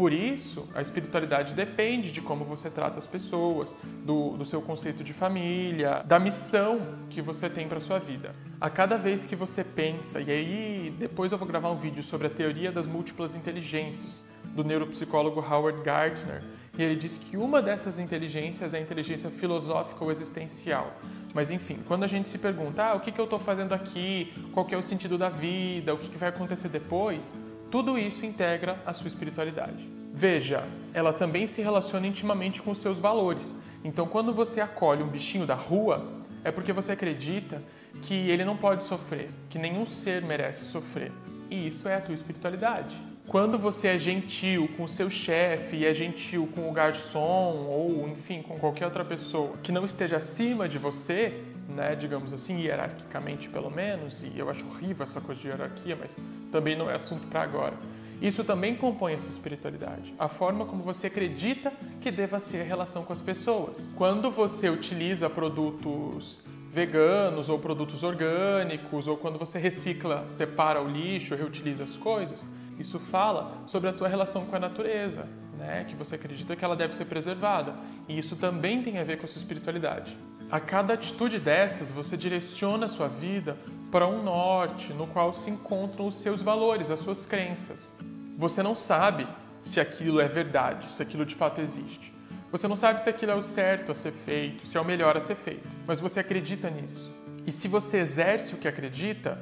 Por 0.00 0.14
isso, 0.14 0.66
a 0.74 0.80
espiritualidade 0.80 1.52
depende 1.52 2.10
de 2.10 2.22
como 2.22 2.42
você 2.42 2.70
trata 2.70 2.96
as 2.96 3.06
pessoas, 3.06 3.76
do, 4.02 4.30
do 4.30 4.46
seu 4.46 4.62
conceito 4.62 5.04
de 5.04 5.12
família, 5.12 6.02
da 6.06 6.18
missão 6.18 6.80
que 7.10 7.20
você 7.20 7.50
tem 7.50 7.68
para 7.68 7.80
sua 7.80 7.98
vida. 7.98 8.34
A 8.58 8.70
cada 8.70 8.96
vez 8.96 9.26
que 9.26 9.36
você 9.36 9.62
pensa, 9.62 10.18
e 10.18 10.30
aí 10.30 10.94
depois 10.98 11.32
eu 11.32 11.36
vou 11.36 11.46
gravar 11.46 11.70
um 11.70 11.76
vídeo 11.76 12.02
sobre 12.02 12.28
a 12.28 12.30
teoria 12.30 12.72
das 12.72 12.86
múltiplas 12.86 13.36
inteligências 13.36 14.24
do 14.54 14.64
neuropsicólogo 14.64 15.38
Howard 15.38 15.82
Gardner, 15.82 16.42
e 16.78 16.82
ele 16.82 16.96
diz 16.96 17.18
que 17.18 17.36
uma 17.36 17.60
dessas 17.60 17.98
inteligências 17.98 18.72
é 18.72 18.78
a 18.78 18.80
inteligência 18.80 19.28
filosófica 19.28 20.02
ou 20.02 20.10
existencial. 20.10 20.94
Mas 21.34 21.50
enfim, 21.50 21.78
quando 21.86 22.04
a 22.04 22.06
gente 22.06 22.26
se 22.26 22.38
pergunta, 22.38 22.84
ah, 22.84 22.94
o 22.94 23.00
que, 23.00 23.12
que 23.12 23.20
eu 23.20 23.24
estou 23.24 23.38
fazendo 23.38 23.74
aqui, 23.74 24.32
qual 24.54 24.66
é 24.70 24.76
o 24.78 24.82
sentido 24.82 25.18
da 25.18 25.28
vida, 25.28 25.92
o 25.92 25.98
que, 25.98 26.08
que 26.08 26.16
vai 26.16 26.30
acontecer 26.30 26.70
depois, 26.70 27.34
tudo 27.70 27.96
isso 27.96 28.26
integra 28.26 28.80
a 28.84 28.92
sua 28.92 29.08
espiritualidade. 29.08 29.88
Veja, 30.12 30.64
ela 30.92 31.12
também 31.12 31.46
se 31.46 31.62
relaciona 31.62 32.06
intimamente 32.06 32.60
com 32.60 32.72
os 32.72 32.78
seus 32.78 32.98
valores. 32.98 33.56
Então, 33.84 34.06
quando 34.06 34.34
você 34.34 34.60
acolhe 34.60 35.02
um 35.02 35.08
bichinho 35.08 35.46
da 35.46 35.54
rua, 35.54 36.04
é 36.42 36.50
porque 36.50 36.72
você 36.72 36.92
acredita 36.92 37.62
que 38.02 38.14
ele 38.14 38.44
não 38.44 38.56
pode 38.56 38.84
sofrer, 38.84 39.30
que 39.48 39.58
nenhum 39.58 39.86
ser 39.86 40.22
merece 40.22 40.64
sofrer. 40.66 41.12
E 41.48 41.66
isso 41.66 41.88
é 41.88 41.96
a 41.96 42.00
tua 42.00 42.14
espiritualidade. 42.14 43.00
Quando 43.26 43.58
você 43.58 43.88
é 43.88 43.98
gentil 43.98 44.68
com 44.76 44.84
o 44.84 44.88
seu 44.88 45.08
chefe 45.08 45.76
e 45.76 45.86
é 45.86 45.94
gentil 45.94 46.48
com 46.52 46.68
o 46.68 46.72
garçom 46.72 47.64
ou, 47.68 48.08
enfim, 48.08 48.42
com 48.42 48.58
qualquer 48.58 48.86
outra 48.86 49.04
pessoa 49.04 49.56
que 49.62 49.70
não 49.70 49.84
esteja 49.84 50.16
acima 50.16 50.68
de 50.68 50.78
você, 50.78 51.32
né, 51.74 51.94
digamos 51.94 52.32
assim, 52.32 52.60
hierarquicamente 52.60 53.48
pelo 53.48 53.70
menos, 53.70 54.22
e 54.22 54.38
eu 54.38 54.50
acho 54.50 54.66
horrível 54.66 55.04
essa 55.04 55.20
coisa 55.20 55.40
de 55.40 55.48
hierarquia, 55.48 55.96
mas 55.98 56.16
também 56.50 56.76
não 56.76 56.90
é 56.90 56.94
assunto 56.94 57.26
para 57.26 57.42
agora. 57.42 57.74
Isso 58.20 58.44
também 58.44 58.76
compõe 58.76 59.14
a 59.14 59.18
sua 59.18 59.30
espiritualidade, 59.30 60.14
a 60.18 60.28
forma 60.28 60.66
como 60.66 60.82
você 60.82 61.06
acredita 61.06 61.72
que 62.02 62.10
deva 62.10 62.38
ser 62.38 62.60
a 62.60 62.64
relação 62.64 63.02
com 63.02 63.12
as 63.12 63.20
pessoas. 63.20 63.90
Quando 63.96 64.30
você 64.30 64.68
utiliza 64.68 65.30
produtos 65.30 66.40
veganos 66.70 67.48
ou 67.48 67.58
produtos 67.58 68.02
orgânicos, 68.02 69.08
ou 69.08 69.16
quando 69.16 69.38
você 69.38 69.58
recicla, 69.58 70.28
separa 70.28 70.82
o 70.82 70.88
lixo, 70.88 71.34
reutiliza 71.34 71.84
as 71.84 71.96
coisas, 71.96 72.44
isso 72.78 72.98
fala 72.98 73.58
sobre 73.66 73.88
a 73.88 73.92
tua 73.92 74.08
relação 74.08 74.44
com 74.44 74.54
a 74.54 74.58
natureza, 74.58 75.26
né? 75.58 75.84
que 75.88 75.94
você 75.94 76.14
acredita 76.14 76.54
que 76.54 76.64
ela 76.64 76.76
deve 76.76 76.94
ser 76.94 77.06
preservada. 77.06 77.74
E 78.08 78.18
isso 78.18 78.36
também 78.36 78.82
tem 78.82 78.98
a 78.98 79.04
ver 79.04 79.18
com 79.18 79.24
a 79.24 79.28
sua 79.28 79.38
espiritualidade. 79.38 80.16
A 80.50 80.58
cada 80.58 80.94
atitude 80.94 81.38
dessas, 81.38 81.92
você 81.92 82.16
direciona 82.16 82.86
a 82.86 82.88
sua 82.88 83.06
vida 83.06 83.56
para 83.88 84.04
um 84.04 84.20
norte 84.20 84.92
no 84.92 85.06
qual 85.06 85.32
se 85.32 85.48
encontram 85.48 86.08
os 86.08 86.16
seus 86.16 86.42
valores, 86.42 86.90
as 86.90 86.98
suas 86.98 87.24
crenças. 87.24 87.96
Você 88.36 88.60
não 88.60 88.74
sabe 88.74 89.28
se 89.62 89.78
aquilo 89.78 90.20
é 90.20 90.26
verdade, 90.26 90.90
se 90.90 91.00
aquilo 91.00 91.24
de 91.24 91.36
fato 91.36 91.60
existe. 91.60 92.12
Você 92.50 92.66
não 92.66 92.74
sabe 92.74 93.00
se 93.00 93.08
aquilo 93.08 93.30
é 93.30 93.34
o 93.36 93.42
certo 93.42 93.92
a 93.92 93.94
ser 93.94 94.10
feito, 94.10 94.66
se 94.66 94.76
é 94.76 94.80
o 94.80 94.84
melhor 94.84 95.16
a 95.16 95.20
ser 95.20 95.36
feito, 95.36 95.68
mas 95.86 96.00
você 96.00 96.18
acredita 96.18 96.68
nisso. 96.68 97.14
E 97.46 97.52
se 97.52 97.68
você 97.68 97.98
exerce 97.98 98.52
o 98.52 98.58
que 98.58 98.66
acredita, 98.66 99.38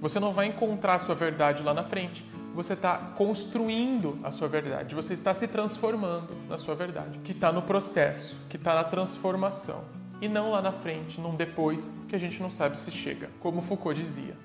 você 0.00 0.18
não 0.18 0.32
vai 0.32 0.46
encontrar 0.46 0.94
a 0.94 0.98
sua 0.98 1.14
verdade 1.14 1.62
lá 1.62 1.72
na 1.72 1.84
frente, 1.84 2.26
você 2.52 2.72
está 2.72 2.96
construindo 3.16 4.18
a 4.24 4.32
sua 4.32 4.48
verdade, 4.48 4.92
você 4.92 5.14
está 5.14 5.32
se 5.32 5.46
transformando 5.46 6.36
na 6.48 6.58
sua 6.58 6.74
verdade, 6.74 7.20
que 7.20 7.30
está 7.30 7.52
no 7.52 7.62
processo, 7.62 8.36
que 8.48 8.56
está 8.56 8.74
na 8.74 8.82
transformação, 8.82 9.84
e 10.20 10.28
não 10.28 10.50
lá 10.50 10.60
na 10.60 10.72
frente, 10.72 11.20
num 11.20 11.34
depois 11.34 11.90
que 12.08 12.16
a 12.16 12.18
gente 12.18 12.40
não 12.42 12.50
sabe 12.50 12.78
se 12.78 12.90
chega, 12.90 13.30
como 13.40 13.62
Foucault 13.62 14.00
dizia. 14.00 14.36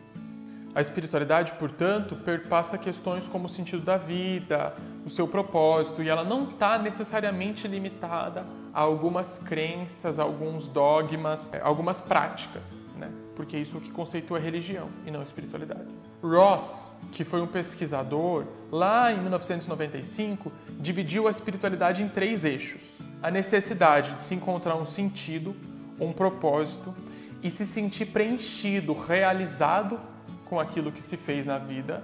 A 0.76 0.82
espiritualidade, 0.82 1.52
portanto, 1.54 2.16
perpassa 2.16 2.78
questões 2.80 3.28
como 3.28 3.46
o 3.46 3.50
sentido 3.50 3.84
da 3.84 3.96
vida, 3.96 4.76
o 5.06 5.10
seu 5.10 5.28
propósito, 5.28 6.02
e 6.02 6.10
ela 6.10 6.24
não 6.24 6.46
está 6.46 6.80
necessariamente 6.80 7.68
limitada 7.68 8.46
a 8.74 8.82
algumas 8.82 9.38
crenças, 9.38 10.18
a 10.18 10.24
alguns 10.24 10.68
dogmas, 10.68 11.52
a 11.54 11.68
algumas 11.68 12.02
práticas, 12.02 12.76
né? 12.98 13.12
porque 13.36 13.56
isso 13.56 13.76
é 13.76 13.80
o 13.80 13.82
que 13.82 13.92
conceitua 13.92 14.40
religião 14.40 14.90
e 15.06 15.12
não 15.12 15.20
a 15.20 15.24
espiritualidade. 15.24 15.88
Ross 16.24 16.92
que 17.12 17.24
foi 17.24 17.42
um 17.42 17.48
pesquisador, 17.48 18.46
lá 18.72 19.12
em 19.12 19.20
1995, 19.20 20.52
dividiu 20.80 21.28
a 21.28 21.32
espiritualidade 21.32 22.02
em 22.02 22.10
três 22.10 22.44
eixos: 22.44 22.82
a 23.24 23.32
necessidade 23.32 24.16
de 24.16 24.24
se 24.24 24.36
encontrar 24.36 24.76
um 24.76 24.86
sentido, 24.86 25.56
um 25.98 26.12
propósito 26.12 26.94
e 27.42 27.50
se 27.50 27.66
sentir 27.66 28.08
preenchido, 28.08 28.94
realizado 28.94 29.98
com 30.44 30.60
aquilo 30.60 30.92
que 30.92 31.02
se 31.02 31.16
fez 31.16 31.46
na 31.46 31.58
vida, 31.58 32.04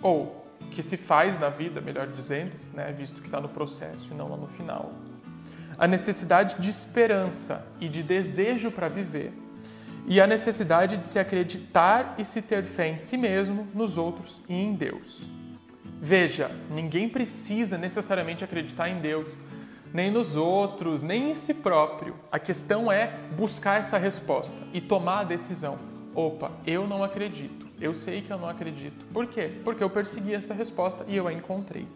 ou 0.00 0.46
que 0.70 0.82
se 0.82 0.96
faz 0.96 1.38
na 1.38 1.50
vida, 1.50 1.80
melhor 1.80 2.06
dizendo, 2.06 2.52
né, 2.72 2.90
visto 2.90 3.20
que 3.20 3.28
está 3.28 3.38
no 3.38 3.50
processo 3.50 4.08
e 4.10 4.14
não 4.14 4.28
lá 4.30 4.36
no 4.38 4.46
final. 4.46 4.92
A 5.76 5.86
necessidade 5.86 6.56
de 6.58 6.70
esperança 6.70 7.66
e 7.78 7.86
de 7.86 8.02
desejo 8.02 8.70
para 8.70 8.88
viver 8.88 9.32
e 10.06 10.20
a 10.20 10.26
necessidade 10.26 10.96
de 10.98 11.08
se 11.08 11.18
acreditar 11.18 12.14
e 12.18 12.24
se 12.24 12.40
ter 12.40 12.62
fé 12.64 12.88
em 12.88 12.96
si 12.96 13.16
mesmo, 13.16 13.66
nos 13.74 13.96
outros 13.96 14.42
e 14.48 14.54
em 14.54 14.74
Deus. 14.74 15.28
Veja, 16.00 16.50
ninguém 16.70 17.08
precisa 17.08 17.78
necessariamente 17.78 18.44
acreditar 18.44 18.88
em 18.88 19.00
Deus, 19.00 19.36
nem 19.94 20.10
nos 20.10 20.34
outros, 20.34 21.02
nem 21.02 21.30
em 21.30 21.34
si 21.36 21.54
próprio. 21.54 22.16
A 22.32 22.36
questão 22.40 22.90
é 22.90 23.16
buscar 23.36 23.78
essa 23.78 23.96
resposta 23.96 24.58
e 24.72 24.80
tomar 24.80 25.20
a 25.20 25.24
decisão. 25.24 25.78
Opa, 26.12 26.50
eu 26.66 26.84
não 26.84 27.04
acredito. 27.04 27.68
Eu 27.80 27.94
sei 27.94 28.20
que 28.20 28.32
eu 28.32 28.36
não 28.36 28.48
acredito. 28.48 29.06
Por 29.12 29.28
quê? 29.28 29.52
Porque 29.62 29.84
eu 29.84 29.88
persegui 29.88 30.34
essa 30.34 30.52
resposta 30.52 31.04
e 31.06 31.14
eu 31.14 31.28
a 31.28 31.32
encontrei. 31.32 31.86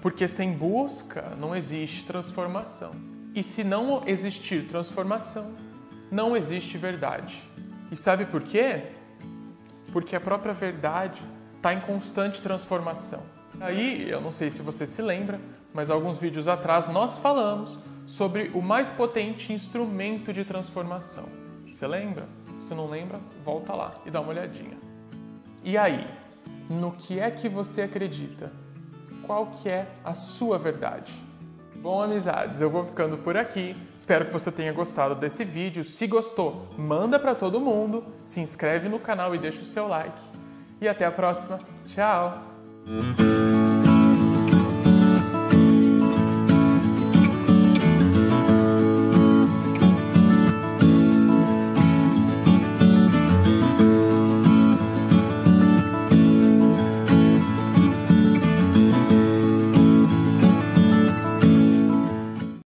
Porque 0.00 0.26
sem 0.26 0.52
busca 0.52 1.34
não 1.38 1.54
existe 1.54 2.06
transformação. 2.06 2.92
E 3.34 3.42
se 3.42 3.62
não 3.62 4.02
existir 4.06 4.66
transformação, 4.66 5.52
não 6.10 6.34
existe 6.34 6.78
verdade. 6.78 7.42
E 7.92 7.96
sabe 7.96 8.24
por 8.24 8.40
quê? 8.40 8.84
Porque 9.92 10.16
a 10.16 10.20
própria 10.20 10.54
verdade 10.54 11.20
está 11.56 11.74
em 11.74 11.80
constante 11.80 12.40
transformação. 12.40 13.22
Aí, 13.60 14.08
eu 14.08 14.20
não 14.20 14.32
sei 14.32 14.48
se 14.48 14.62
você 14.62 14.86
se 14.86 15.02
lembra, 15.02 15.38
mas 15.74 15.90
alguns 15.90 16.16
vídeos 16.18 16.46
atrás 16.46 16.86
nós 16.86 17.18
falamos 17.18 17.78
sobre 18.06 18.50
o 18.54 18.62
mais 18.62 18.90
potente 18.90 19.52
instrumento 19.52 20.32
de 20.32 20.44
transformação. 20.44 21.24
Você 21.68 21.86
lembra? 21.86 22.28
Se 22.60 22.74
não 22.74 22.88
lembra, 22.88 23.20
volta 23.44 23.74
lá 23.74 23.94
e 24.06 24.10
dá 24.10 24.20
uma 24.20 24.30
olhadinha. 24.30 24.78
E 25.62 25.76
aí, 25.76 26.06
no 26.70 26.92
que 26.92 27.18
é 27.18 27.30
que 27.30 27.48
você 27.48 27.82
acredita? 27.82 28.52
Qual 29.26 29.46
que 29.46 29.68
é 29.68 29.86
a 30.04 30.14
sua 30.14 30.58
verdade? 30.58 31.12
Bom, 31.76 32.00
amizades, 32.00 32.60
eu 32.60 32.70
vou 32.70 32.84
ficando 32.84 33.18
por 33.18 33.36
aqui. 33.36 33.76
Espero 33.96 34.26
que 34.26 34.32
você 34.32 34.50
tenha 34.52 34.72
gostado 34.72 35.14
desse 35.14 35.44
vídeo. 35.44 35.82
Se 35.82 36.06
gostou, 36.06 36.68
manda 36.78 37.18
para 37.18 37.34
todo 37.34 37.60
mundo, 37.60 38.04
se 38.24 38.40
inscreve 38.40 38.88
no 38.88 38.98
canal 38.98 39.34
e 39.34 39.38
deixa 39.38 39.60
o 39.60 39.64
seu 39.64 39.86
like. 39.88 40.22
E 40.80 40.88
até 40.88 41.04
a 41.04 41.12
próxima. 41.12 41.58
Tchau! 41.86 42.42